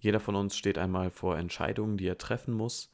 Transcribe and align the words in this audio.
Jeder 0.00 0.18
von 0.18 0.34
uns 0.34 0.56
steht 0.56 0.78
einmal 0.78 1.10
vor 1.10 1.38
Entscheidungen, 1.38 1.96
die 1.96 2.06
er 2.06 2.18
treffen 2.18 2.54
muss. 2.54 2.90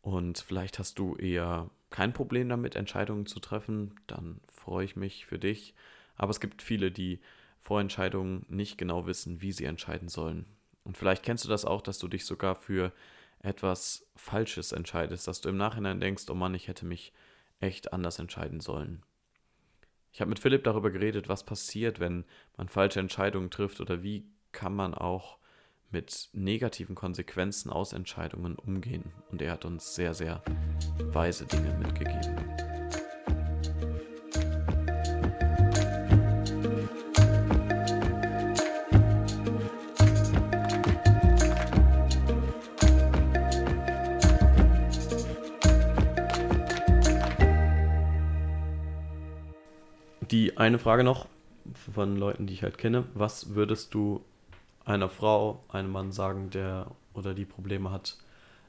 Und 0.00 0.38
vielleicht 0.38 0.78
hast 0.78 0.98
du 0.98 1.16
eher 1.16 1.68
kein 1.90 2.12
Problem 2.12 2.48
damit, 2.48 2.76
Entscheidungen 2.76 3.26
zu 3.26 3.40
treffen. 3.40 3.96
Dann 4.06 4.40
freue 4.48 4.84
ich 4.84 4.96
mich 4.96 5.26
für 5.26 5.38
dich. 5.38 5.74
Aber 6.14 6.30
es 6.30 6.40
gibt 6.40 6.62
viele, 6.62 6.90
die 6.90 7.20
vor 7.60 7.80
Entscheidungen 7.80 8.46
nicht 8.48 8.78
genau 8.78 9.06
wissen, 9.06 9.42
wie 9.42 9.50
sie 9.50 9.64
entscheiden 9.64 10.08
sollen. 10.08 10.46
Und 10.84 10.96
vielleicht 10.96 11.24
kennst 11.24 11.44
du 11.44 11.48
das 11.48 11.64
auch, 11.64 11.82
dass 11.82 11.98
du 11.98 12.06
dich 12.06 12.24
sogar 12.24 12.54
für 12.54 12.92
etwas 13.40 14.06
Falsches 14.14 14.70
entscheidest, 14.70 15.26
dass 15.26 15.40
du 15.40 15.48
im 15.48 15.56
Nachhinein 15.56 16.00
denkst, 16.00 16.24
oh 16.30 16.34
Mann, 16.34 16.54
ich 16.54 16.68
hätte 16.68 16.86
mich 16.86 17.12
echt 17.58 17.92
anders 17.92 18.20
entscheiden 18.20 18.60
sollen. 18.60 19.02
Ich 20.12 20.20
habe 20.20 20.28
mit 20.28 20.38
Philipp 20.38 20.62
darüber 20.64 20.90
geredet, 20.90 21.28
was 21.28 21.44
passiert, 21.44 21.98
wenn 21.98 22.24
man 22.56 22.68
falsche 22.68 23.00
Entscheidungen 23.00 23.50
trifft 23.50 23.80
oder 23.80 24.02
wie 24.02 24.26
kann 24.52 24.74
man 24.74 24.94
auch 24.94 25.38
mit 25.96 26.28
negativen 26.34 26.94
Konsequenzen 26.94 27.70
aus 27.70 27.94
Entscheidungen 27.94 28.56
umgehen. 28.56 29.14
Und 29.30 29.40
er 29.40 29.50
hat 29.50 29.64
uns 29.64 29.94
sehr, 29.94 30.12
sehr 30.12 30.42
weise 30.98 31.46
Dinge 31.46 31.74
mitgegeben. 31.78 32.36
Die 50.30 50.58
eine 50.58 50.78
Frage 50.78 51.04
noch 51.04 51.26
von 51.94 52.18
Leuten, 52.18 52.46
die 52.46 52.52
ich 52.52 52.62
halt 52.62 52.76
kenne. 52.76 53.06
Was 53.14 53.54
würdest 53.54 53.94
du 53.94 54.22
einer 54.86 55.10
Frau, 55.10 55.62
einem 55.68 55.90
Mann 55.90 56.12
sagen, 56.12 56.48
der 56.50 56.90
oder 57.12 57.34
die 57.34 57.44
Probleme 57.44 57.90
hat, 57.90 58.16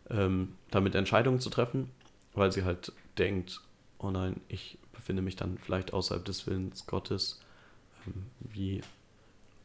ähm, 0.09 0.55
damit 0.71 0.95
Entscheidungen 0.95 1.39
zu 1.39 1.50
treffen, 1.50 1.89
weil 2.33 2.52
sie 2.52 2.64
halt 2.64 2.92
denkt, 3.17 3.61
oh 4.00 4.11
nein, 4.11 4.42
ich 4.47 4.77
befinde 4.94 5.22
mich 5.22 5.36
dann 5.36 5.58
vielleicht 5.58 5.94
außerhalb 5.94 6.25
des 6.25 6.47
Willens 6.47 6.88
Gottes. 6.88 7.39
Ähm, 8.05 8.25
wie 8.39 8.81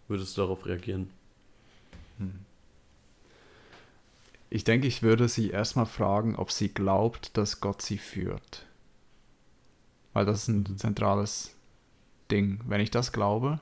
würdest 0.09 0.37
du 0.37 0.43
darauf 0.43 0.67
reagieren? 0.67 1.11
Hm. 2.19 2.41
Ich 4.51 4.65
denke, 4.65 4.87
ich 4.87 5.03
würde 5.03 5.29
sie 5.29 5.49
erstmal 5.49 5.87
fragen, 5.87 6.37
ob 6.37 6.53
sie 6.53 6.69
glaubt, 6.69 7.37
dass 7.39 7.63
Gott 7.63 7.81
sie 7.81 7.97
führt. 7.97 8.67
Weil 10.13 10.27
das 10.27 10.43
ist 10.43 10.49
ein 10.49 10.77
zentrales 10.77 11.55
Ding. 12.31 12.61
Wenn 12.67 12.83
ich 12.83 12.91
das 12.91 13.13
glaube, 13.13 13.61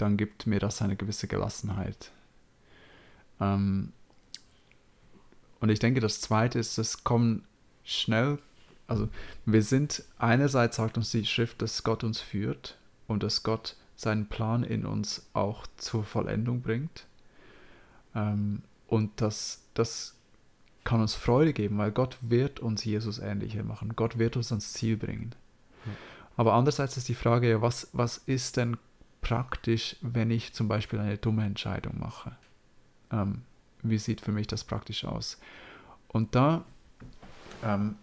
dann 0.00 0.16
gibt 0.16 0.46
mir 0.46 0.60
das 0.60 0.82
eine 0.82 0.96
gewisse 0.96 1.28
Gelassenheit. 1.28 2.12
Ähm, 3.40 3.92
und 5.60 5.68
ich 5.68 5.78
denke, 5.78 6.00
das 6.00 6.20
Zweite 6.20 6.58
ist, 6.58 6.78
es 6.78 7.04
kommen 7.04 7.44
schnell, 7.84 8.38
also 8.86 9.08
wir 9.44 9.62
sind, 9.62 10.04
einerseits 10.18 10.76
sagt 10.76 10.96
uns 10.96 11.10
die 11.10 11.24
Schrift, 11.24 11.62
dass 11.62 11.82
Gott 11.84 12.02
uns 12.02 12.20
führt 12.20 12.78
und 13.06 13.22
dass 13.22 13.42
Gott 13.42 13.76
seinen 13.94 14.26
Plan 14.26 14.64
in 14.64 14.86
uns 14.86 15.28
auch 15.34 15.66
zur 15.76 16.04
Vollendung 16.04 16.62
bringt. 16.62 17.06
Ähm, 18.14 18.62
und 18.86 19.20
das, 19.20 19.62
das 19.74 20.16
kann 20.84 21.00
uns 21.00 21.14
Freude 21.14 21.52
geben, 21.52 21.78
weil 21.78 21.92
Gott 21.92 22.16
wird 22.22 22.60
uns 22.60 22.84
Jesus 22.84 23.18
ähnlicher 23.18 23.62
machen. 23.62 23.94
Gott 23.94 24.18
wird 24.18 24.36
uns 24.36 24.50
ans 24.50 24.72
Ziel 24.72 24.96
bringen. 24.96 25.34
Aber 26.36 26.54
andererseits 26.54 26.96
ist 26.96 27.08
die 27.08 27.14
Frage, 27.14 27.60
was, 27.60 27.88
was 27.92 28.18
ist 28.18 28.56
denn 28.56 28.78
praktisch, 29.20 29.96
wenn 30.00 30.30
ich 30.30 30.52
zum 30.52 30.68
Beispiel 30.68 30.98
eine 30.98 31.18
dumme 31.18 31.44
Entscheidung 31.44 31.98
mache? 31.98 32.36
Ähm, 33.12 33.42
wie 33.82 33.98
sieht 33.98 34.20
für 34.20 34.32
mich 34.32 34.46
das 34.46 34.64
praktisch 34.64 35.04
aus? 35.04 35.38
Und 36.08 36.34
da, 36.34 36.64
ähm, 37.62 37.96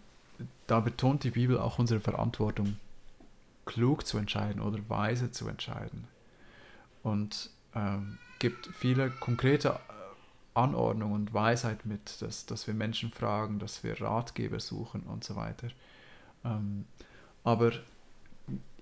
da 0.66 0.80
betont 0.80 1.24
die 1.24 1.30
Bibel 1.30 1.58
auch 1.58 1.78
unsere 1.78 2.00
Verantwortung, 2.00 2.76
klug 3.64 4.06
zu 4.06 4.16
entscheiden 4.18 4.60
oder 4.62 4.78
weise 4.88 5.30
zu 5.30 5.46
entscheiden. 5.46 6.08
Und 7.02 7.50
ähm, 7.74 8.18
gibt 8.38 8.66
viele 8.68 9.10
konkrete 9.10 9.68
äh, 9.68 9.74
Anordnungen 10.54 11.14
und 11.14 11.34
Weisheit 11.34 11.84
mit, 11.84 12.20
dass, 12.22 12.46
dass 12.46 12.66
wir 12.66 12.74
Menschen 12.74 13.10
fragen, 13.10 13.58
dass 13.58 13.84
wir 13.84 14.00
Ratgeber 14.00 14.60
suchen 14.60 15.02
und 15.02 15.22
so 15.22 15.36
weiter. 15.36 15.68
Ähm, 16.44 16.86
aber 17.44 17.72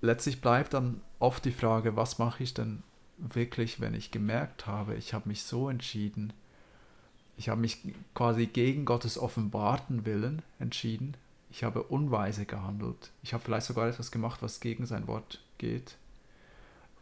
letztlich 0.01 0.41
bleibt 0.41 0.73
dann 0.73 1.01
oft 1.19 1.45
die 1.45 1.51
Frage, 1.51 1.95
was 1.95 2.19
mache 2.19 2.43
ich 2.43 2.53
denn 2.53 2.83
wirklich, 3.17 3.79
wenn 3.79 3.93
ich 3.93 4.11
gemerkt 4.11 4.67
habe, 4.67 4.95
ich 4.95 5.13
habe 5.13 5.27
mich 5.27 5.43
so 5.43 5.69
entschieden, 5.69 6.33
ich 7.35 7.49
habe 7.49 7.61
mich 7.61 7.79
quasi 8.13 8.47
gegen 8.47 8.85
Gottes 8.85 9.17
offenbarten 9.17 10.05
Willen 10.05 10.41
entschieden, 10.59 11.17
ich 11.49 11.63
habe 11.63 11.83
unweise 11.83 12.45
gehandelt, 12.45 13.11
ich 13.23 13.33
habe 13.33 13.43
vielleicht 13.43 13.67
sogar 13.67 13.87
etwas 13.87 14.11
gemacht, 14.11 14.41
was 14.41 14.59
gegen 14.59 14.85
sein 14.85 15.07
Wort 15.07 15.43
geht, 15.57 15.97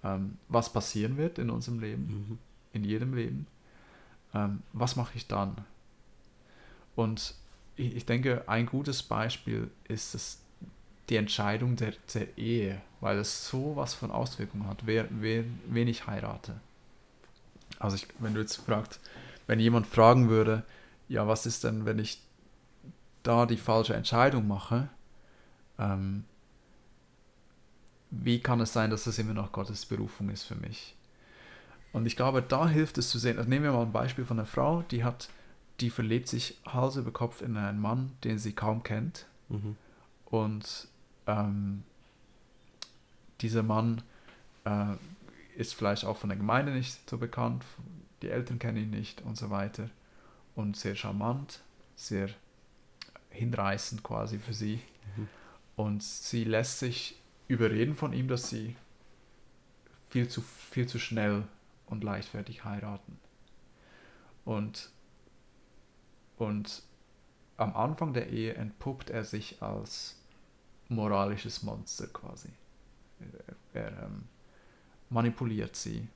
ähm, 0.03 0.37
was 0.47 0.71
passieren 0.71 1.17
wird 1.17 1.39
in 1.39 1.49
unserem 1.49 1.79
Leben, 1.79 2.07
mhm. 2.07 2.37
in 2.73 2.83
jedem 2.83 3.13
Leben, 3.13 3.47
ähm, 4.33 4.61
was 4.71 4.95
mache 4.95 5.17
ich 5.17 5.27
dann? 5.27 5.55
Und 6.95 7.35
ich, 7.75 7.95
ich 7.95 8.05
denke, 8.05 8.47
ein 8.47 8.65
gutes 8.65 9.03
Beispiel 9.03 9.69
ist 9.85 10.13
das 10.13 10.41
die 11.09 11.17
Entscheidung 11.17 11.75
der, 11.75 11.93
der 12.13 12.37
Ehe, 12.37 12.81
weil 12.99 13.17
es 13.17 13.47
so 13.47 13.75
was 13.75 13.93
von 13.93 14.11
Auswirkungen 14.11 14.67
hat, 14.67 14.85
wer, 14.85 15.07
wer, 15.09 15.43
wen 15.67 15.87
ich 15.87 16.07
heirate. 16.07 16.59
Also 17.79 17.97
ich, 17.97 18.07
wenn 18.19 18.33
du 18.33 18.41
jetzt 18.41 18.57
fragst, 18.57 18.99
wenn 19.47 19.59
jemand 19.59 19.87
fragen 19.87 20.29
würde, 20.29 20.63
ja, 21.07 21.27
was 21.27 21.45
ist 21.45 21.63
denn, 21.63 21.85
wenn 21.85 21.99
ich 21.99 22.19
da 23.23 23.45
die 23.45 23.57
falsche 23.57 23.93
Entscheidung 23.93 24.47
mache, 24.47 24.89
ähm, 25.77 26.23
wie 28.09 28.39
kann 28.39 28.59
es 28.61 28.73
sein, 28.73 28.89
dass 28.89 29.03
das 29.03 29.19
immer 29.19 29.33
noch 29.33 29.51
Gottes 29.51 29.85
Berufung 29.85 30.29
ist 30.29 30.43
für 30.43 30.55
mich? 30.55 30.95
Und 31.91 32.05
ich 32.05 32.15
glaube, 32.15 32.41
da 32.41 32.67
hilft 32.67 32.97
es 32.97 33.09
zu 33.09 33.19
sehen. 33.19 33.37
Also 33.37 33.49
nehmen 33.49 33.63
wir 33.63 33.71
mal 33.71 33.83
ein 33.83 33.91
Beispiel 33.91 34.25
von 34.25 34.39
einer 34.39 34.47
Frau, 34.47 34.83
die 34.91 35.03
hat, 35.03 35.29
die 35.79 35.89
verliebt 35.89 36.27
sich 36.27 36.59
Hals 36.65 36.97
über 36.97 37.11
Kopf 37.11 37.41
in 37.41 37.55
einen 37.57 37.79
Mann, 37.79 38.11
den 38.23 38.37
sie 38.37 38.53
kaum 38.53 38.83
kennt. 38.83 39.25
Mhm. 39.49 39.77
Und 40.25 40.87
ähm, 41.27 41.83
dieser 43.41 43.63
Mann 43.63 44.01
äh, 44.65 44.95
ist 45.55 45.75
vielleicht 45.75 46.05
auch 46.05 46.17
von 46.17 46.29
der 46.29 46.37
Gemeinde 46.37 46.71
nicht 46.71 47.09
so 47.09 47.17
bekannt, 47.17 47.63
die 48.21 48.29
Eltern 48.29 48.59
kennen 48.59 48.77
ihn 48.77 48.89
nicht 48.89 49.21
und 49.21 49.37
so 49.37 49.49
weiter. 49.49 49.89
Und 50.55 50.77
sehr 50.77 50.95
charmant, 50.95 51.61
sehr 51.95 52.29
hinreißend 53.29 54.03
quasi 54.03 54.39
für 54.39 54.53
sie. 54.53 54.79
Mhm. 55.15 55.27
Und 55.75 56.03
sie 56.03 56.43
lässt 56.45 56.79
sich 56.79 57.19
überreden 57.47 57.95
von 57.95 58.13
ihm, 58.13 58.27
dass 58.27 58.49
sie 58.49 58.75
viel 60.09 60.27
zu, 60.29 60.41
viel 60.41 60.87
zu 60.87 60.97
schnell 60.97 61.43
und 61.87 62.03
leichtfertig 62.03 62.63
heiraten. 62.63 63.19
Und, 64.45 64.89
und 66.37 66.83
am 67.57 67.75
Anfang 67.75 68.13
der 68.13 68.29
Ehe 68.29 68.53
entpuppt 68.53 69.09
er 69.09 69.23
sich 69.23 69.61
als 69.61 70.15
moralisches 70.89 71.63
Monster 71.63 72.07
quasi. 72.07 72.49
Er, 73.73 73.81
er 73.81 74.03
ähm, 74.03 74.23
manipuliert 75.09 75.75
sie, 75.75 76.07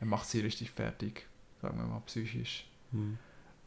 er 0.00 0.06
macht 0.06 0.28
sie 0.28 0.40
richtig 0.40 0.70
fertig, 0.70 1.26
sagen 1.60 1.78
wir 1.78 1.86
mal 1.86 2.02
psychisch. 2.06 2.66
Hm. 2.92 3.18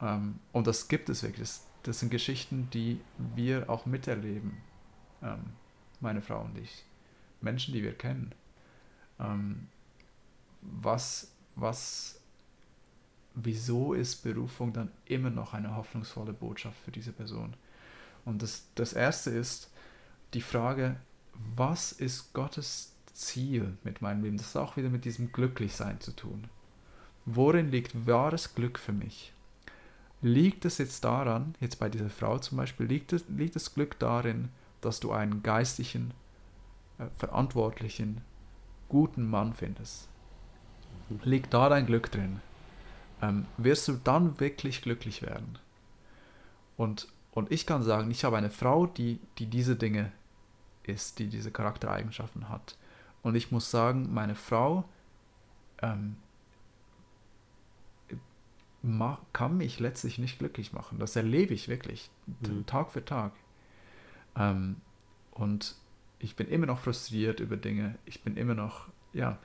Ähm, 0.02 0.40
und 0.52 0.68
das 0.68 0.88
gibt 0.88 1.10
es 1.10 1.24
wirklich. 1.24 1.48
Das, 1.48 1.66
das, 1.84 2.00
sind 2.00 2.10
Geschichten, 2.10 2.70
die 2.72 3.00
wir 3.18 3.70
auch 3.70 3.86
miterleben, 3.86 4.58
ähm, 5.22 5.44
meine 6.00 6.22
Frau 6.22 6.42
und 6.42 6.58
ich. 6.58 6.86
Menschen, 7.42 7.74
die 7.74 7.84
wir 7.84 7.94
kennen. 7.94 8.34
Ähm, 9.20 9.68
was, 10.62 11.32
was, 11.56 12.20
wieso 13.34 13.94
ist 13.94 14.24
Berufung 14.24 14.74
dann 14.74 14.92
immer 15.06 15.30
noch 15.30 15.54
eine 15.54 15.76
hoffnungsvolle 15.76 16.34
Botschaft 16.34 16.78
für 16.84 16.92
diese 16.92 17.12
Person? 17.12 17.54
Und 18.26 18.42
das, 18.42 18.68
das 18.76 18.94
Erste 18.94 19.32
ist, 19.32 19.72
die 20.34 20.42
Frage, 20.42 20.98
was 21.56 21.92
ist 21.92 22.34
Gottes 22.34 22.94
Ziel 23.14 23.78
mit 23.84 24.02
meinem 24.02 24.24
Leben? 24.24 24.38
Das 24.38 24.56
hat 24.56 24.64
auch 24.64 24.78
wieder 24.78 24.90
mit 24.90 25.06
diesem 25.06 25.32
Glücklichsein 25.32 26.00
zu 26.00 26.16
tun. 26.16 26.48
Worin 27.26 27.70
liegt 27.70 28.08
wahres 28.08 28.56
Glück 28.56 28.80
für 28.80 28.94
mich? 28.94 29.34
Liegt 30.22 30.66
es 30.66 30.78
jetzt 30.78 31.04
daran, 31.04 31.56
jetzt 31.60 31.80
bei 31.80 31.90
dieser 31.90 32.10
Frau 32.10 32.40
zum 32.40 32.58
Beispiel, 32.58 32.86
liegt, 32.86 33.14
es, 33.14 33.24
liegt 33.30 33.56
das 33.56 33.74
Glück 33.74 33.98
darin, 34.00 34.50
dass 34.82 35.00
du 35.00 35.12
einen 35.12 35.44
geistlichen, 35.44 36.14
äh, 36.98 37.06
verantwortlichen, 37.18 38.22
guten 38.90 39.30
Mann 39.30 39.54
findest? 39.54 40.10
Liegt 41.24 41.54
da 41.54 41.70
dein 41.70 41.86
Glück 41.86 42.12
drin? 42.12 42.42
Ähm, 43.22 43.46
wirst 43.58 43.88
du 43.88 43.94
dann 43.94 44.40
wirklich 44.40 44.82
glücklich 44.82 45.22
werden? 45.22 45.58
Und, 46.78 47.08
und 47.32 47.52
ich 47.52 47.66
kann 47.66 47.84
sagen, 47.84 48.12
ich 48.12 48.24
habe 48.24 48.38
eine 48.38 48.50
Frau, 48.50 48.88
die, 48.88 49.20
die 49.38 49.46
diese 49.46 49.76
Dinge 49.76 50.12
ist, 50.90 51.20
die 51.20 51.28
diese 51.28 51.52
Charaktereigenschaften 51.52 52.50
hat. 52.50 52.78
Und 53.22 53.36
ich 53.36 53.52
muss 53.52 53.70
sagen, 53.70 54.14
meine 54.14 54.36
Frau 54.36 54.86
ähm, 55.82 56.16
kann 59.34 59.58
mich 59.58 59.80
letztlich 59.80 60.18
nicht 60.20 60.40
glücklich 60.40 60.74
machen. 60.74 61.00
Das 61.00 61.16
erlebe 61.16 61.54
ich 61.54 61.68
wirklich, 61.68 62.10
mhm. 62.28 62.66
Tag 62.66 62.92
für 62.92 63.04
Tag. 63.04 63.34
Ähm, 64.36 64.78
und 65.32 65.76
ich 66.20 66.36
bin 66.36 66.48
immer 66.48 66.66
noch 66.66 66.80
frustriert 66.80 67.40
über 67.40 67.58
Dinge. 67.58 67.98
Ich 68.06 68.24
bin 68.24 68.38
immer 68.38 68.56
noch, 68.56 68.88
ja, 69.14 69.38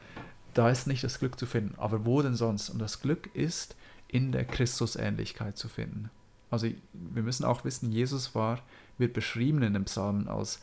da 0.55 0.71
ist 0.71 0.87
nicht 0.87 1.03
das 1.03 1.19
Glück 1.19 1.39
zu 1.39 1.47
finden. 1.47 1.75
Aber 1.79 2.05
wo 2.05 2.23
denn 2.23 2.35
sonst? 2.35 2.71
Und 2.71 2.79
das 2.79 3.01
Glück 3.01 3.29
ist 3.35 3.77
in 4.09 4.31
der 4.31 4.45
Christusähnlichkeit 4.45 5.57
zu 5.57 5.69
finden. 5.69 6.11
Also 6.51 6.69
wir 6.93 7.23
müssen 7.23 7.45
auch 7.45 7.65
wissen, 7.65 7.91
Jesus 7.91 8.35
war, 8.35 8.61
wird 8.99 9.13
beschrieben 9.13 9.63
in 9.63 9.73
dem 9.73 9.87
Psalmen 9.87 10.29
als 10.29 10.61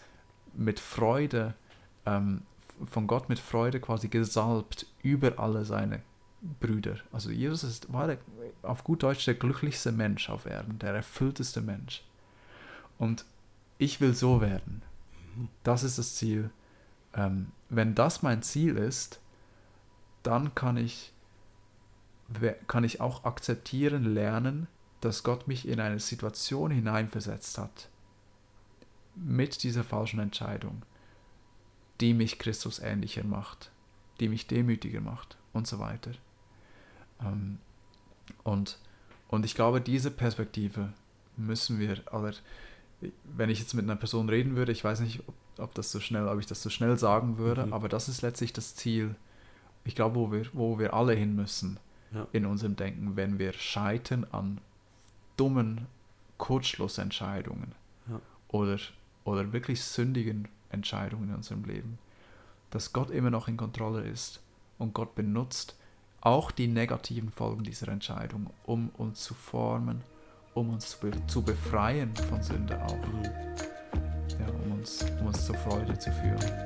mit 0.54 0.80
Freude, 0.80 1.54
ähm, 2.06 2.42
von 2.90 3.08
Gott 3.08 3.30
mit 3.30 3.40
Freude 3.40 3.80
quasi 3.80 4.08
gesalbt 4.08 4.88
über 5.04 5.40
alle 5.40 5.66
seine 5.66 6.02
Brüder. 6.60 6.98
Also 7.12 7.30
Jesus 7.30 7.64
ist, 7.64 7.94
war 7.94 8.08
der, 8.08 8.18
auf 8.64 8.84
gut 8.84 9.04
Deutsch 9.04 9.26
der 9.26 9.36
glücklichste 9.36 9.92
Mensch 9.92 10.30
auf 10.30 10.46
Erden, 10.46 10.80
der 10.80 10.94
erfüllteste 10.94 11.62
Mensch. 11.62 12.04
Und 12.98 13.26
ich 13.78 14.02
will 14.02 14.14
so 14.14 14.42
werden. 14.42 14.82
Das 15.64 15.84
ist 15.84 15.98
das 15.98 16.16
Ziel. 16.16 16.50
Ähm, 17.14 17.52
wenn 17.70 17.96
das 17.96 18.22
mein 18.22 18.42
Ziel 18.42 18.78
ist, 18.78 19.20
dann 20.24 20.56
kann 20.56 20.78
ich, 20.78 21.14
kann 22.68 22.84
ich 22.84 23.02
auch 23.02 23.24
akzeptieren, 23.24 24.14
lernen, 24.14 24.68
dass 25.02 25.24
Gott 25.24 25.48
mich 25.48 25.68
in 25.68 25.80
eine 25.80 26.00
Situation 26.00 26.72
hineinversetzt 26.72 27.58
hat, 27.58 27.90
mit 29.16 29.64
dieser 29.64 29.84
falschen 29.84 30.20
Entscheidung, 30.20 30.84
die 32.00 32.14
mich 32.14 32.40
Christus 32.40 32.80
ähnlicher 32.80 33.24
macht, 33.24 33.72
die 34.20 34.30
mich 34.30 34.48
demütiger 34.48 35.02
macht 35.02 35.38
und 35.54 35.68
so 35.68 35.80
weiter. 35.80 36.12
Ähm, 37.22 37.60
und, 38.44 38.78
und 39.28 39.46
ich 39.46 39.56
glaube, 39.56 39.82
diese 39.82 40.12
Perspektive 40.12 40.94
müssen 41.38 41.80
wir, 41.80 42.02
oder 42.12 42.34
wenn 43.24 43.50
ich 43.50 43.60
jetzt 43.60 43.74
mit 43.74 43.86
einer 43.86 43.96
Person 43.96 44.30
reden 44.30 44.56
würde, 44.56 44.72
ich 44.72 44.84
weiß 44.84 45.02
nicht, 45.02 45.22
ob, 45.28 45.36
ob 45.58 45.74
das 45.74 45.92
so 45.92 46.00
schnell, 46.00 46.28
ob 46.28 46.40
ich 46.40 46.46
das 46.46 46.62
so 46.62 46.70
schnell 46.70 46.98
sagen 46.98 47.38
würde, 47.38 47.66
mhm. 47.66 47.74
aber 47.74 47.90
das 47.90 48.10
ist 48.10 48.22
letztlich 48.22 48.54
das 48.54 48.76
Ziel, 48.76 49.16
ich 49.84 49.96
glaube, 49.96 50.16
wo 50.16 50.32
wir, 50.32 50.46
wo 50.54 50.80
wir 50.80 50.94
alle 50.94 51.14
hin 51.14 51.36
müssen 51.36 51.80
ja. 52.14 52.28
in 52.32 52.46
unserem 52.46 52.76
Denken, 52.76 53.16
wenn 53.16 53.40
wir 53.40 53.54
scheitern 53.54 54.26
an 54.32 54.60
dummen 55.38 55.88
Kurzschlussentscheidungen 56.38 57.74
ja. 58.10 58.20
oder, 58.48 58.78
oder 59.24 59.54
wirklich 59.54 59.84
sündigen 59.84 60.48
Entscheidungen 60.70 61.30
in 61.30 61.36
unserem 61.36 61.64
Leben, 61.64 61.98
dass 62.70 62.94
Gott 62.94 63.10
immer 63.12 63.30
noch 63.30 63.48
in 63.48 63.58
Kontrolle 63.58 64.02
ist 64.02 64.42
und 64.78 64.94
Gott 64.94 65.16
benutzt 65.16 65.76
auch 66.22 66.52
die 66.52 66.68
negativen 66.68 67.32
Folgen 67.32 67.64
dieser 67.64 67.90
Entscheidung, 67.90 68.52
um 68.64 68.90
uns 68.98 69.24
zu 69.24 69.34
formen, 69.34 70.02
um 70.54 70.70
uns 70.70 70.98
zu 71.28 71.42
befreien 71.42 72.16
von 72.16 72.42
Sünde 72.44 72.82
auch. 72.84 72.96
Mhm. 72.96 73.24
Ja, 74.40 74.48
um 74.64 74.72
uns, 74.74 75.04
um 75.20 75.28
uns 75.28 75.46
zur 75.46 75.56
Freude 75.56 75.98
zu 75.98 76.12
führen. 76.12 76.61